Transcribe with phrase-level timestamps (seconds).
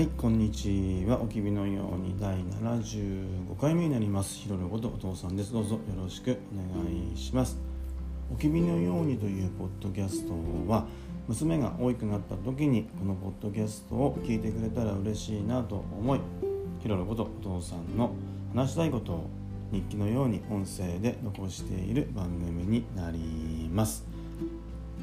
[0.00, 1.20] はいこんにちは。
[1.20, 4.34] おきびのように第75回目になります。
[4.38, 5.52] ひろろことお父さんです。
[5.52, 7.58] どうぞよろしくお願いします。
[8.32, 10.32] おきびのようにというポッドキャスト
[10.66, 10.86] は
[11.28, 16.20] 娘が大きくなった時にこのポッドキャストを聞いてくれたら嬉しいなと思い
[16.82, 18.14] ひろろことお父さんの
[18.54, 19.30] 話したいことを
[19.70, 24.06] 日記のように音声で残している番組になります。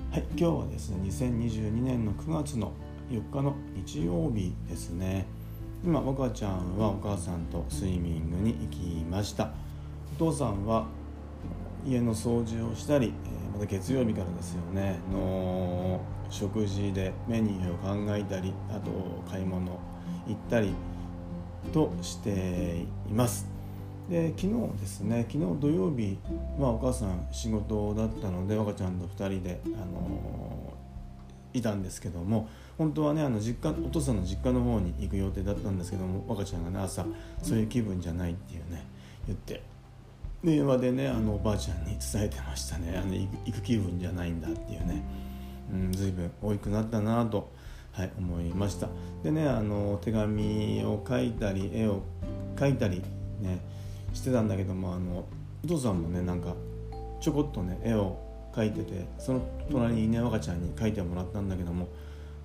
[0.10, 2.72] はい今日はですね2022年の9月の
[3.10, 5.26] 4日の日曜日ですね。
[5.84, 9.52] 今若ちゃんはお母さんとスイミングに行きました。
[10.16, 10.88] お父さんは
[11.86, 15.00] 家の掃除をしたり、えまた月曜日からですよね。
[15.14, 18.92] の食事でメニューを考えたりあと
[19.30, 19.80] 買い物
[20.28, 20.74] 行ったり
[21.72, 23.48] としています。
[24.10, 26.18] で昨日ですね昨日土曜日、
[26.58, 30.74] まあ、お母さん仕事だったので若ちゃんと2人で、あの
[31.54, 37.06] いたんですけども本当はねあの実家お父さんの実家の方に行く予定だったんですけども若ちゃんがね朝
[37.42, 38.86] そういう気分じゃないっていうね
[39.26, 39.62] 言って
[40.44, 42.96] 電話でねあのおばあちゃんに伝えてましたね。
[42.96, 45.04] あの行く気分じゃないんだっていうね、
[45.74, 47.52] うん、随分大きくなったなと、
[47.92, 48.88] はい、思いました。
[49.24, 52.04] でねあの手紙を書いたり絵を
[52.56, 53.02] 描いたり
[53.42, 53.60] ね
[54.14, 55.26] してたんだけどもあの
[55.66, 56.56] お父さんもねなんか
[57.20, 58.20] ちょこっとね絵を
[58.54, 61.88] 描いててその隣にね若ちゃんに描いてもらったんだけども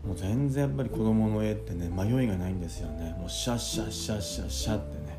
[0.06, 3.14] もう全然やっぱり子供の絵ってね迷いがないんですよね。
[3.18, 5.18] もうシャッシャッシャッシャッシャッってね。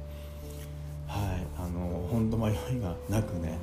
[1.08, 1.48] はい。
[1.58, 3.58] あの本当迷いがなくねも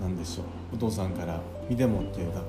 [0.00, 0.46] うなんでしょう。
[0.74, 2.42] お父さんから見てもっていうか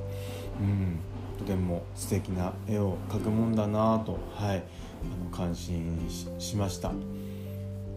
[0.60, 1.00] うん。
[1.38, 4.64] とても素敵な絵を描くもんだなとはい。
[5.04, 6.00] あの感心
[6.40, 6.92] しました。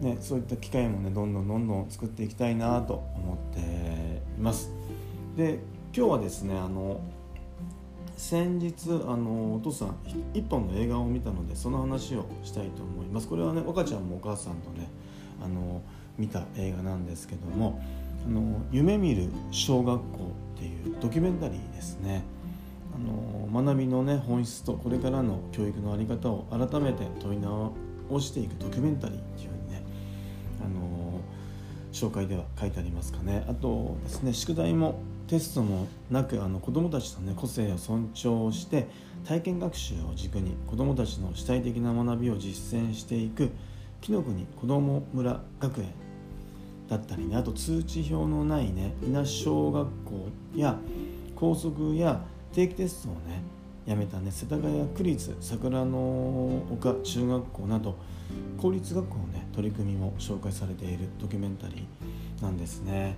[0.01, 3.59] ね、そういった機会もねどんどんどんどん作っていきたいなと思って
[4.37, 4.69] います。
[5.35, 5.59] で
[5.95, 6.99] 今日はですねあの
[8.17, 9.95] 先日あのお父さん
[10.33, 13.27] 一本の映画を見たのでその話をしたいと思います。
[13.27, 14.89] これはね若ちゃんもお母さんとね
[15.41, 15.81] あの
[16.17, 17.79] 見た映画なんですけども
[18.25, 22.23] 「あの夢見る小学校」っていうドキュメンタリーですね。
[22.95, 27.73] あの学びのね本質とこれからの教育の在り方を改めて問い直
[28.19, 29.83] していくドキュメンタリーっていうにね
[30.59, 31.21] あの
[31.91, 33.45] 紹介では書いてありますかね。
[33.47, 34.95] あとですね宿題も
[35.27, 38.87] テストもなくあの子どもたちの、ね、個性を尊重して
[39.25, 43.49] 体験学習を軸に子どもたちの主体的な学びを実践していく
[43.99, 45.93] 紀の国子ども村学園
[46.87, 50.77] だったりねあと通知表のないね稲小学校や
[51.35, 52.21] 校則や
[52.53, 53.43] 定期テストをね
[53.85, 57.95] やめたね世田谷区立桜の丘中学校など
[58.57, 63.15] 公立学校のね取り組みも紹介されているドキュメンタリーなんですね。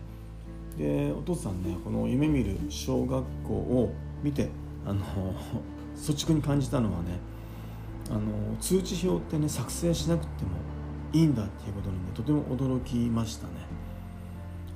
[0.80, 4.48] でお父さんねこの夢見る小学校を見て
[4.86, 5.04] あの
[6.08, 7.20] 率直に感じたのはね
[8.10, 8.22] あの
[8.62, 10.52] 通知表ってね作成しなくても
[11.12, 13.54] いいんだっていうことにねとても驚きましたね。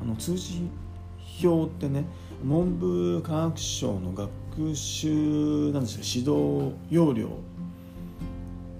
[0.01, 0.63] あの通知
[1.41, 2.03] 表ってね
[2.43, 4.29] 文部科学省の学
[4.75, 7.29] 習なんですよ指導要領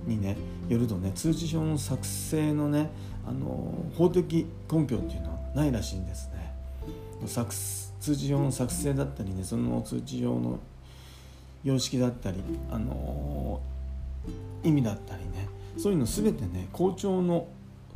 [0.06, 0.36] にね
[0.68, 2.92] よるとね通知表の作成のね
[3.26, 6.33] あの法的根拠っていうのはないらしいんです。
[7.28, 10.60] 作通知表の作成だったりねその通知表の
[11.64, 15.48] 様式だったり、あのー、意味だったりね
[15.78, 17.48] そういうの全てね校長の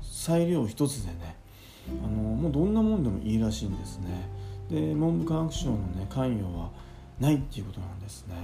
[0.02, 1.36] 裁量一つでね、
[2.04, 4.30] あのー、もうどんなもんでもいいらしいんですね。
[4.70, 6.70] で文部科学省のね関与は
[7.20, 8.36] ないっていうことなんですね。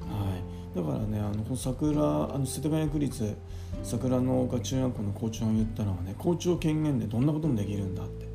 [0.00, 0.76] はい。
[0.76, 3.36] だからねあの桜あの世田谷区立
[3.82, 8.26] 桜の丘中学校の校長が言ったのはね校長権限でどんなこともできるんだって。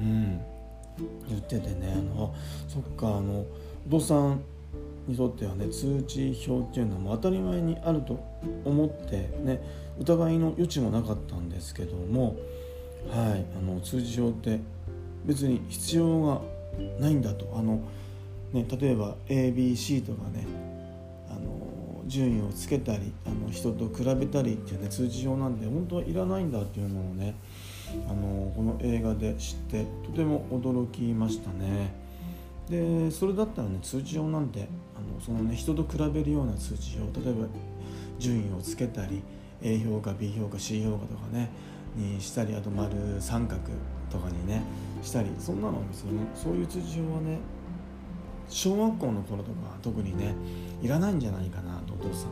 [0.00, 0.40] うん。
[1.28, 2.34] 言っててねあの
[2.68, 3.44] そっかあの
[3.86, 4.40] お父さん
[5.06, 8.18] にとってはね通知表っていうのも当たり前にあると
[8.64, 9.60] 思ってね
[10.00, 12.36] 疑いの余地もなかったんですけども
[13.10, 14.60] はいあの通知表って
[15.24, 16.40] 別に必要が
[17.00, 17.52] ないんだと。
[17.56, 17.80] あの、
[18.52, 20.46] ね、例えば ABC とかね
[21.28, 27.34] あの順位をつけたりあの人と比べたりっていうね通知表なんで本当はいらないんだっていうのをね
[28.08, 31.94] あのこの映画で知ってとても驚きましたね
[32.68, 37.46] でそれだったらね通知表なんてあのそのね人と比べるような通知表例えば
[38.18, 39.22] 順位をつけたり
[39.62, 41.50] A 評価 B 評価 C 評価とかね
[41.94, 43.60] にしたりあと丸三角
[44.10, 44.62] とかにね
[45.02, 47.38] したりそんなのそのそういう通知表はね
[48.48, 50.34] 小学校の頃とか特にね
[50.82, 52.30] いらないんじゃないかなとお父さん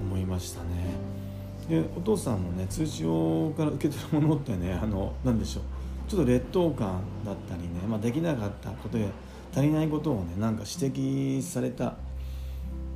[0.00, 1.25] 思いましたね。
[1.68, 5.62] でお父さんもね通知表から受け取るものってね あの何でしょう。
[6.08, 9.08] ちょっと劣等感だったりね、まあ、できなかったことや
[9.52, 11.96] 足りないことをねなんか指摘された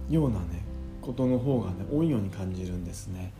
[0.08, 0.62] ようなね
[1.02, 3.32] ことの方がね多いように感じるんですね。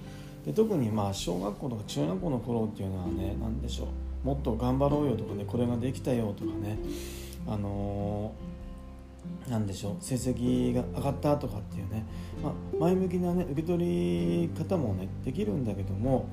[0.44, 3.84] で特にまあ小学校とか中学校の頃っていうのはね何でしょ
[4.24, 4.26] う。
[4.26, 6.78] もっと頑張ろうよとかねこれができたよとかね
[7.46, 8.49] あのー、
[9.50, 12.06] なんでしょう成績が上がったとかっていうね、
[12.40, 16.28] まあ、前向きなね受け取り方もねできるんだけども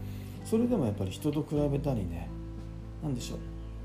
[0.45, 2.29] それでもやっぱり人と比べたりね
[3.01, 3.39] 何でしょう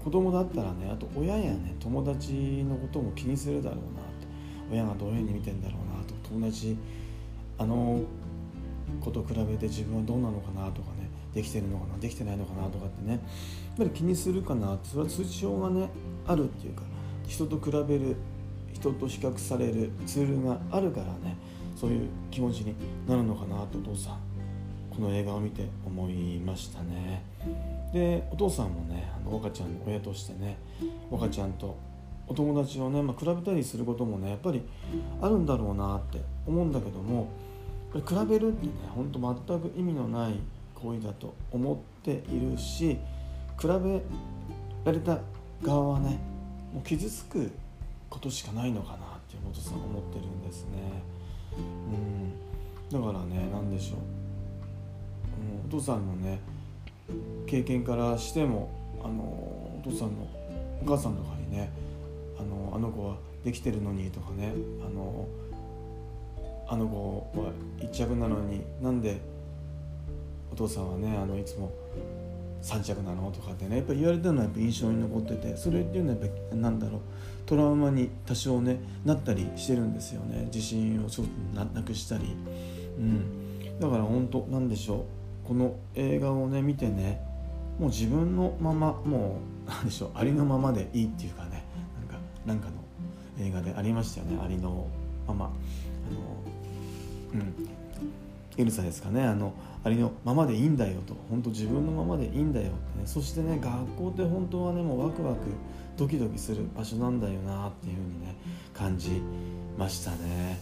[0.04, 4.26] 子供だったらねあと親やね友達のことも気にするだろうなって
[4.70, 6.76] 親がどういうふうに見てんだろうなと友達
[7.56, 8.02] あの
[9.00, 13.20] 子と比べて自分はどうなのかなとかねできてるのかなできてないのかなとかってねやっ
[13.78, 15.88] ぱり気にするかなそれは通知表がね
[16.26, 16.82] あるっていうか
[17.26, 18.16] 人と比べる
[18.82, 21.36] 人と比較されるツールがあるからね。
[21.76, 22.74] そういう気持ちに
[23.08, 24.18] なるのかなとお父さん。
[24.90, 27.22] この映画を見て思いましたね。
[27.92, 30.58] でお父さんもねあの岡ちゃんの親としてね
[31.10, 31.76] 岡ちゃんと
[32.26, 34.62] お友達をね、まあ、比べたりすることもねやっぱり
[35.20, 37.28] あるんだろうなって思うんだけども
[37.92, 40.34] 比べるってねほんと全く意味のない
[40.74, 42.98] 行為だと思っているし
[43.60, 44.02] 比べ
[44.84, 45.18] られた
[45.62, 46.18] 側はね
[46.72, 47.50] もう傷つく
[48.12, 51.02] ことしかないのかなっていうお父さん思ってるんですね。
[51.56, 51.58] う
[52.18, 52.22] ん。
[52.92, 53.98] だからね何でしょう、
[55.64, 56.40] うん、お父さんのね
[57.46, 58.70] 経験からしても
[59.02, 60.28] あのお父さんの
[60.82, 61.72] お母さんとかにね
[62.38, 64.52] あのあの子はできてるのにとかね
[64.86, 65.26] あの
[66.68, 69.20] あの子は1着なのになんで
[70.52, 71.72] お父さんはねあのいつも
[72.62, 73.30] 3着なの？
[73.32, 77.00] とかってねやっぱ言われたのはやっぱ印象に残っててそれっていうのはやっぱなんだろう
[77.44, 80.44] トラウマに多少ねなったりしてるんですよね。
[80.46, 82.36] 自信をちょっとなくしたり、
[82.98, 85.04] うん、だから本当なんでしょ
[85.44, 87.20] うこの映画をね見てね
[87.78, 91.64] もう自分のままもうなんでしょうありのままでいいっていうかね
[91.98, 92.74] なんかなんかの
[93.44, 94.38] 映画でありましたよね。
[94.42, 94.86] ありの
[95.26, 95.46] まま。
[95.46, 95.48] あ
[96.14, 97.81] のうん。
[98.56, 99.54] エルサですかねあの
[99.84, 101.14] ありのままでいいんだよと。
[101.30, 103.06] 本当自分のままでいいんだよってね。
[103.06, 105.40] そしてね学校って本当はねもうワクワク
[105.96, 108.36] ドキドキする場所なんだよなっていうふうにね
[108.72, 109.20] 感じ
[109.78, 110.58] ましたね。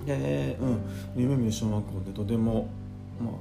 [0.00, 0.06] うん。
[0.06, 0.80] でうん。
[1.22, 2.68] 夢見る小学校ってとても
[3.20, 3.32] まあ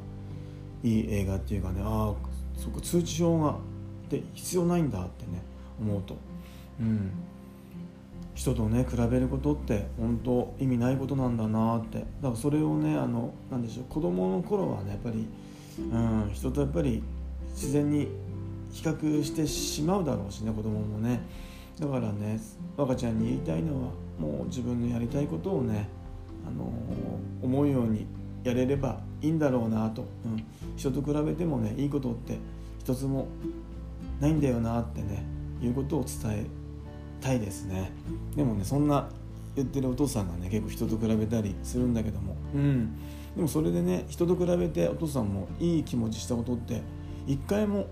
[0.84, 3.58] いい映画っていうかねああそこ通知表が
[4.10, 5.42] で必要ないんだってね
[5.80, 6.18] 思うと。
[6.80, 7.12] うん。
[8.38, 11.98] 人とね比べることって本当意味ないことなんだなって。
[11.98, 15.28] だからそれをねあのなでしょう子供の頃はねやっぱり、
[15.80, 17.02] うん、人とやっぱり
[17.50, 18.08] 自然に
[18.72, 21.20] 比較してしまうだろうしね子供もね。
[21.80, 22.40] だからね
[22.76, 23.90] 若ちゃんに言いたいのは
[24.20, 25.90] もう自分のやりたいことをね、
[26.48, 26.72] あの
[27.42, 28.06] 思うように
[28.44, 30.46] やれればいいんだろうなと、うん、
[30.76, 32.38] 人と比べてもねいいことって
[32.78, 33.28] 一つも
[34.22, 35.24] ないんだよなってね
[35.60, 36.67] いうことを伝え
[37.22, 37.92] たいですね。
[38.36, 39.10] でもねそんな
[39.56, 42.36] 言ってるお父さんがね結構人と比べたりするんだけども。
[42.54, 42.96] うん。
[43.36, 46.82] でもそれでね人と比べてお父さんもいい気持ちしたことって
[47.28, 47.88] 一回も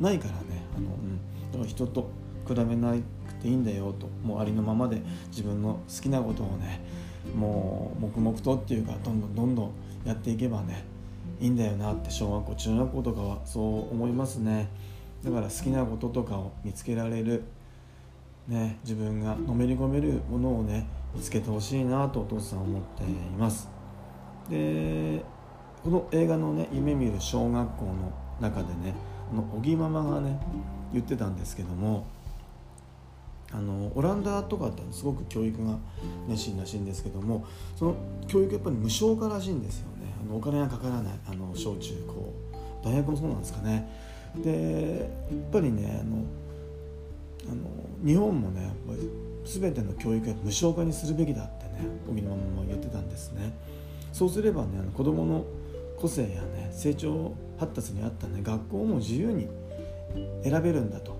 [0.00, 0.64] ないからね。
[0.76, 2.10] あの、うん、だから人と
[2.46, 6.80] 比べなくていいんだよともうありのままで自分の好きなことをね
[7.36, 9.70] もう黙々とっていうかどんどんどんどん
[10.04, 10.84] やっていけばね
[11.40, 14.68] いいんだよなって小学校中学校とかはそう思いますね。
[15.24, 17.44] だから好きなこととかを見つけられる
[18.48, 23.06] ね、自分がのめり込めるものをね見つけてほしいなとお父さん思ってい
[23.38, 23.68] ます。
[24.50, 25.24] で
[25.84, 28.94] この映画のね夢見る小学校の中でね
[29.30, 30.38] この小木ママがね
[30.92, 32.06] 言ってたんですけども
[33.52, 35.78] あのオランダとかってすごく教育が
[36.26, 40.12] 熱心らしいんですけどもその教育やっぱり無償化らしいんですよね。
[40.20, 42.32] あのお金がかからないあの小中高。
[42.84, 43.88] 大学もそうなんですかね。
[44.36, 46.24] でやっぱりねあの
[48.04, 48.72] 日本もね
[49.44, 53.52] 全ての教育は無償化にするべきだってね小木のママも言ってたんですね。
[54.12, 55.44] そうすればね子どもの
[55.98, 59.48] 個性やね成長発達に合ったね学校も自由に
[60.42, 61.16] 選べるんだと。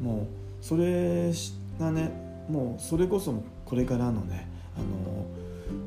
[0.00, 0.26] もう
[0.60, 1.32] それ
[1.78, 2.10] がね
[2.48, 5.26] もうそれこそこれからのねあの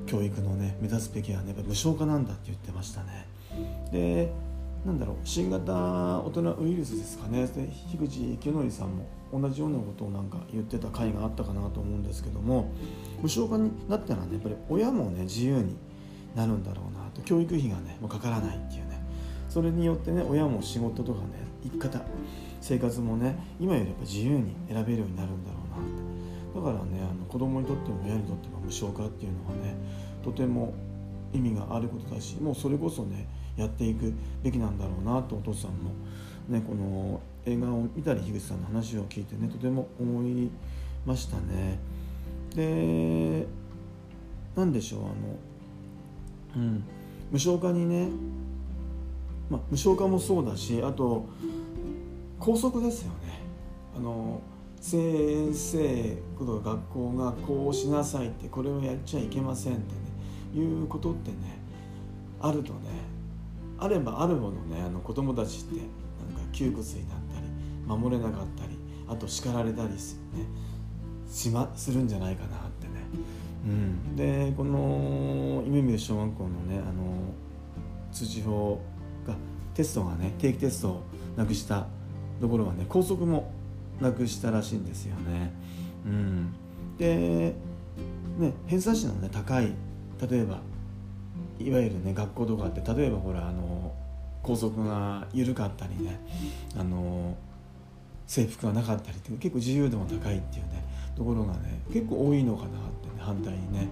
[0.07, 3.27] 教育のね目指すべきはねやっぱ無償化なんだって言ってましたね。
[3.91, 4.31] で
[4.85, 7.47] なんだろう新型大人ウイルスですかね。
[7.91, 12.71] 樋口清則さんも同じようなことをなんか言ってた回があったかなと思うんですけども
[13.21, 15.75] 無償化になったらねやっぱり親もね自由に
[16.35, 19.01] なるんだろうなと教育費がねもうかからないっていうね
[19.49, 21.27] それによってね親も仕事とかね
[21.63, 22.01] 生き方
[22.61, 26.09] 生活もね今よりやっぱ自由に選べるようになるんだろうなって。
[26.55, 29.75] だからねあの子供にとっても親にとっても無償化っていうのはね
[30.23, 30.73] とても
[31.33, 35.91] 意味があることだしもうそれこそねやっていくべきなんだろうなとお父さんも、
[36.47, 40.49] ね、この映画を見たり樋口さんの話を聞いてねとても思い
[41.05, 41.79] ましたね。
[42.55, 43.45] で
[44.55, 45.13] 何でしょうあの
[46.55, 46.83] うん、
[47.31, 48.09] 無償化にね、
[49.49, 51.27] まあ、無償化もそうだしあと
[52.39, 53.41] 校則ですよね。
[53.95, 54.41] あの
[54.81, 59.93] 先生学校がこうしなさいってこれをやっちゃいけませんって
[60.55, 61.59] ねいうことってね
[62.39, 62.79] あるとね
[63.77, 67.18] あればあるほどねあの子供たちってなんか窮屈になっ
[67.95, 68.77] 守れなかったり
[69.07, 70.45] あと叱られたりす,、ね、
[71.27, 72.93] しまするんじゃないかなってね、
[73.65, 77.33] うん、でこの夢見る小学校のねあの
[78.11, 78.79] 通知表
[79.27, 79.35] が
[79.73, 81.03] テストがね定期テストを
[81.35, 81.87] なくした
[82.39, 83.51] ところはね校則も
[83.99, 85.51] なくしたらしいんですよね。
[86.05, 86.53] うん、
[86.97, 87.53] で、
[88.37, 89.73] ね、偏差値のね高い
[90.29, 90.59] 例えば
[91.59, 93.93] いわゆるね学校とかって例えばほらあの
[94.43, 96.19] 校則が緩かったりね
[96.77, 97.35] あの
[98.29, 100.83] 制服がなかったりって結構自由度が高いっていうね
[101.15, 102.71] ところがね結構多いのかなっ
[103.01, 103.87] てね反対にね。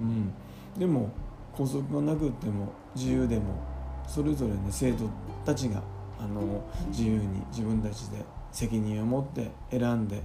[0.00, 0.32] うん、
[0.78, 1.10] でも
[1.52, 3.60] 校則がなくっても自由でも
[4.06, 5.10] それぞれね生徒
[5.44, 5.82] たちが
[6.20, 8.18] あの自由に自分たちで
[8.52, 10.22] 責任を持って選んで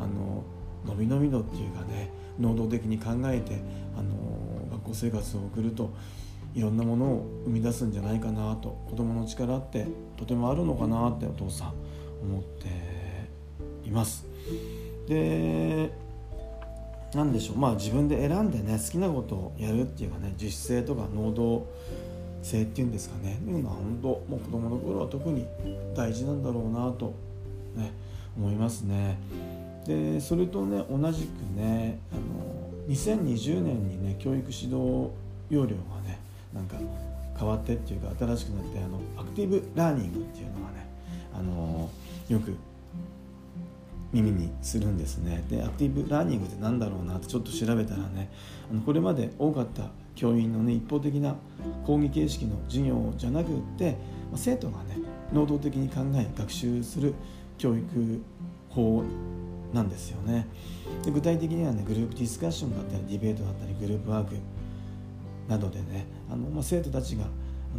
[0.00, 0.42] あの
[0.84, 2.10] のびのびのっていうかね
[2.40, 3.60] 能動的に考えて
[3.96, 5.94] あの学校生活を送ると
[6.54, 9.86] いろんなものを生み出すんじゃないかなと子どもの力って
[10.16, 11.74] とてもあるのかなってお父さん
[12.22, 12.85] 思って
[13.86, 14.24] います。
[15.08, 15.90] で
[17.14, 21.66] 何でしょうまあ自分で選んでね好きなことをやるっていうかね自主性とか能動
[22.42, 25.46] 性っていうんですかねいうのは本当もう子供の頃は特に
[25.94, 27.14] 大事なんだろうなと
[27.74, 27.92] ね
[28.36, 29.18] 思いますね。
[29.86, 35.10] でそれとね同じくねあの2020年にね教育指導
[35.48, 36.18] 要領がね
[36.52, 36.76] なんか
[37.38, 40.86] 変わってっていうか新しくなってあのアクティブラーニングっていうのがね
[41.34, 41.90] あの
[42.28, 42.56] よく
[44.12, 45.44] 耳にするんですね。
[45.50, 48.30] でアクティブラーニングって何だろうなってちょっと調べたらね
[48.70, 51.36] あのこれまで多かった教員のね一方的な
[51.84, 53.96] 講義形式の授業じゃなくって
[54.30, 54.98] ま生徒がね
[55.32, 57.14] 能動的に考え学習する
[57.58, 58.20] 教育
[58.70, 59.02] 法
[59.72, 60.46] なんですよね。
[61.04, 64.36] で具体的にはねグループディスカッションだったりディベートだったりグループワーク
[65.48, 67.24] などでねあの、まあ、生徒たちが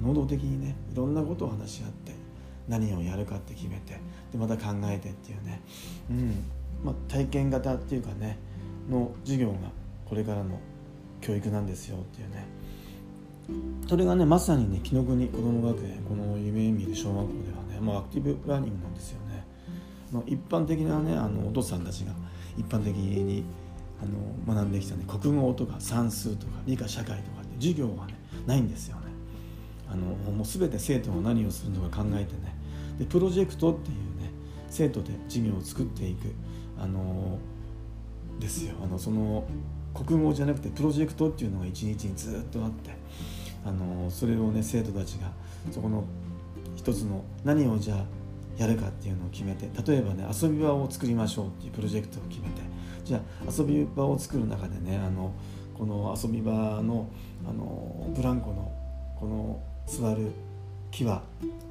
[0.01, 2.26] 能動的にねいろんなことを話し合って
[2.67, 3.99] 何をやるかって決めて
[4.31, 5.61] でまた考えてっていうね、
[6.09, 6.43] うん。
[6.83, 8.37] まあ、体験型っていうかね
[8.89, 9.55] の授業が
[10.05, 10.59] これからの
[11.21, 12.45] 教育なんですよっていうね。
[13.87, 19.45] それがねまさにね紀ノ国子ども学園この夢見る小学校ではね、まあ、アクティブラーニングなんですよね。
[20.11, 22.11] の一般的なねあのお父さんたちが
[22.57, 23.43] 一般的に
[24.01, 24.05] あ
[24.51, 29.03] の学んできたね国語とか算数とか理科社会とかって授業はねないんですよね。
[29.89, 30.01] あの
[30.33, 32.53] もう全て生徒が何をするのか考えてね
[32.97, 34.31] でプロジェクトっていうね
[34.69, 36.33] 生徒で授業を作っていく
[36.79, 37.39] あの
[38.39, 38.75] ですよ。
[38.83, 39.45] あのその
[39.93, 42.91] 国語じゃなくてプロジェクトっていうのが一日にずっとあって
[43.65, 45.31] あのそれをね生徒たちが
[45.71, 46.03] そこの
[46.75, 48.05] 一つの何をじゃあ
[48.57, 52.61] やるかっていうのを決めて例えばね遊び場を作りましょうっていうプロジェクトを決めて
[53.03, 55.33] じゃあ遊び場を作る中でねあの
[55.77, 57.09] この遊び場の
[57.47, 58.71] あのブランコの
[59.19, 60.31] この座る
[60.91, 61.23] 木は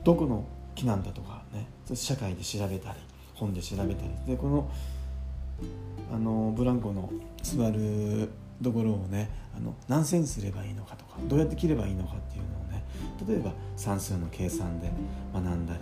[0.04, 0.44] どこの
[0.76, 2.98] 木なんだとかね社会で調べたり
[3.34, 4.70] 本で調べたりでこの
[6.12, 7.10] あのブランコの
[7.42, 8.28] 座る
[8.62, 12.84] ところをねあの何センチすればいいのかとかどうやって切ればいいのかっていうのをね
[13.26, 14.90] 例えば算数の計算で
[15.34, 15.74] 学んだ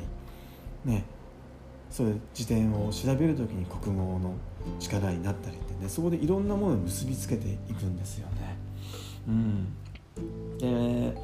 [0.86, 1.04] りね
[1.90, 4.34] そういう辞典を調べる時に国語の
[4.80, 8.56] 力になったりってねそこでいろんなものを結びつけていくんですよね。
[9.28, 11.16] うん、で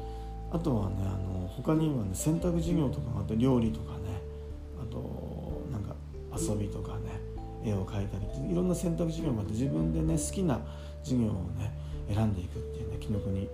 [0.51, 4.21] あとはねあの他にはね選択授業とかあと料理とかね
[4.81, 5.95] あとなんか
[6.37, 7.19] 遊びとかね
[7.63, 10.59] 絵を描いたりいろんな選択授業があって自分でね好きな
[11.03, 11.71] 授業をね
[12.13, 13.47] 選んでいくっていうね紀ノ国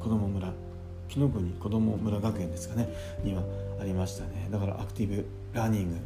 [0.00, 0.52] 子ども村
[1.08, 2.88] 紀ノ国子ども村学園ですかね
[3.24, 3.42] には
[3.80, 5.96] ありましたねだからアクティブラーニング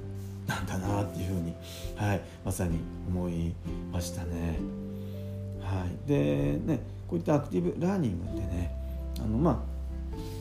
[0.46, 1.54] なんだなっていうふうに、
[1.96, 2.78] はい、まさに
[3.08, 3.54] 思い
[3.90, 4.58] ましたね。
[5.62, 8.70] はい、でねこういったアクティブラーニングってね
[9.18, 9.73] あのまあ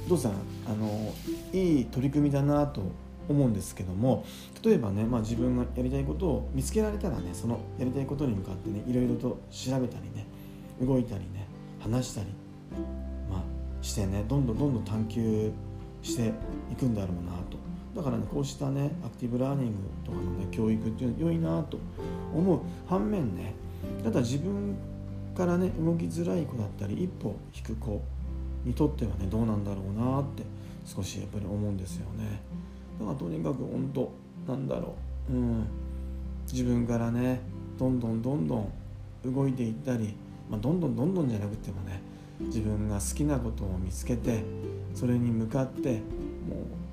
[0.09, 0.33] 父さん
[0.67, 1.13] あの
[1.51, 2.81] いい取り組みだなと
[3.29, 4.25] 思うんですけども
[4.63, 10.25] 例えばね、まあ、自分がやりたいことを見つけられたらねそのやりたいことに向かってねいろいろと調べたりね
[10.81, 11.47] 動いたりね
[11.79, 12.27] 話したり、
[13.29, 13.43] まあ、
[13.81, 15.51] してねどんどんどんどん探求
[16.01, 16.33] して
[16.71, 17.57] いくんだろうなと。
[17.95, 21.77] だからねこうしたねアクティブラーニングとかのね教育っていうのは良いなと
[22.35, 22.59] 思う。
[22.87, 23.53] 反面ね
[24.03, 24.75] ただ自分
[25.35, 28.01] からね動きづらい子だったり一歩引く子
[28.63, 30.43] にとってはねどうなんだろうなって
[30.85, 32.41] 少しやっぱり思うんですよね。
[32.99, 34.11] だからとにかく本当
[34.51, 34.95] なんだろ
[35.29, 35.33] う。
[35.33, 35.67] うん。
[36.51, 37.41] 自分からね
[37.77, 38.71] どんどんどんどん
[39.25, 40.15] 動いていったり、
[40.49, 42.01] まあ、どんどんどんどんじゃなくてもね
[42.39, 44.43] 自分が好きなことを見つけて
[44.93, 45.97] それに向かっても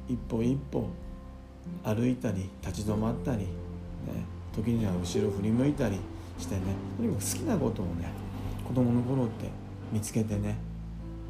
[0.08, 0.88] う一歩一歩
[1.84, 3.46] 歩いたり立ち止まったり、ね、
[4.54, 5.98] 時には後ろ振り向いたり
[6.38, 6.60] してね
[6.96, 8.10] とにかく好きなことをね
[8.66, 9.48] 子供の頃って
[9.92, 10.56] 見つけてね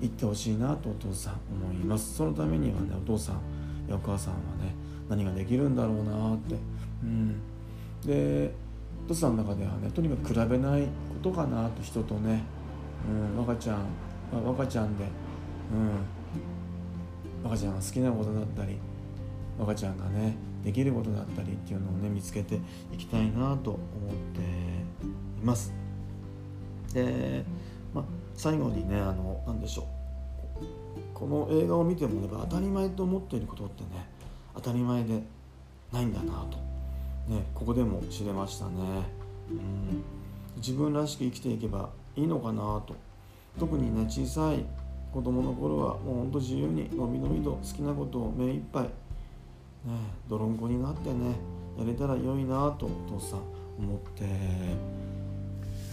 [0.01, 2.15] 行ってほしいなとお父さん思います。
[2.17, 3.41] そのためにはねお父さん
[3.89, 4.75] やお母さんはね
[5.09, 6.57] 何ができるんだろうなって。
[7.03, 7.41] うん。
[8.05, 8.53] で
[9.05, 10.89] お父さんの中ではねとにかく比べないこ
[11.23, 12.43] とかなと人とね、
[13.09, 13.77] うん、若ちゃん、
[14.33, 15.05] まあ、若ちゃんで、
[15.73, 15.77] う
[17.43, 18.79] ん、若ちゃんが好きなことだったり
[19.59, 22.61] 若ちゃんがねできることだったりっていうのをね見つけて
[22.93, 23.81] いきたいなと思っ
[24.35, 24.41] て
[25.43, 25.73] います。
[26.93, 27.45] で、
[28.41, 29.85] 最後にねあの何でしょう
[31.13, 34.07] この映画を見てもね当たり前と思っていることってね
[34.55, 35.23] 当たり前で
[35.93, 36.57] ないんだなと、
[37.31, 38.71] ね、ここでも知れましたね。
[39.51, 40.03] うん
[40.57, 42.95] 自分らしく生きていけばいいのかなと
[43.59, 44.65] 特にね小さい
[45.13, 48.91] 子供の頃はもうほんと自由にのびのびと好きなことを目いっぱい、ね、
[50.29, 51.35] 泥んこになってね
[51.79, 53.41] やれたら良いなとお父さん
[53.79, 54.27] 思ってい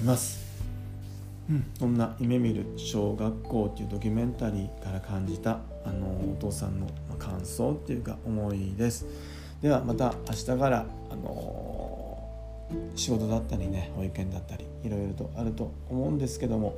[0.03, 0.46] ます。
[1.49, 6.87] うん、そんな夢見る小学校っていうドキュメンタリーから感じたあのお父さんの
[7.17, 9.05] 感想っていうか思いです。
[9.61, 11.87] ではまた明日からあの
[12.95, 16.75] 仕事だったりね保育園だったりいろいろとあると思うんですけども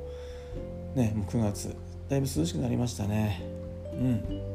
[0.94, 1.74] ねもう9月
[2.08, 3.42] だいぶ涼しくなりましたね。
[3.92, 4.50] うん。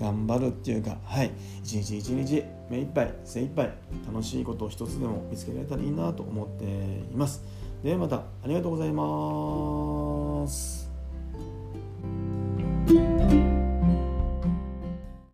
[0.00, 1.30] 頑張るっていうかはい。
[1.62, 3.70] 一日一日目いっぱい精一杯
[4.06, 7.44] 楽しいことを一つでも見つけられたらいいなと思っています。
[7.82, 8.16] ではまた。
[8.16, 10.79] ありがとうございます。